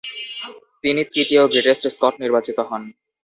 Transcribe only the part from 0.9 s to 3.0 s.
তৃতীয় greatest Scot নির্বাচিত হন।